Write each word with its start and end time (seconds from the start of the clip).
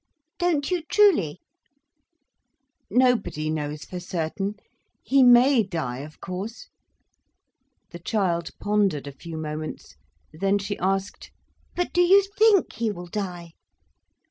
"Don't 0.39 0.71
you 0.71 0.81
truly?" 0.85 1.39
"Nobody 2.89 3.51
knows 3.51 3.85
for 3.85 3.99
certain. 3.99 4.55
He 5.03 5.21
may 5.21 5.61
die, 5.61 5.99
of 5.99 6.19
course." 6.19 6.69
The 7.91 7.99
child 7.99 8.49
pondered 8.59 9.05
a 9.05 9.11
few 9.11 9.37
moments, 9.37 9.93
then 10.33 10.57
she 10.57 10.75
asked: 10.79 11.29
"But 11.75 11.93
do 11.93 12.01
you 12.01 12.23
think 12.35 12.73
he 12.73 12.89
will 12.89 13.05
die?" 13.09 13.51